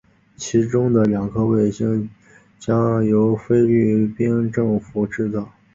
[0.35, 2.09] 其中的两颗卫星
[2.57, 5.53] 将由菲律宾政府制造。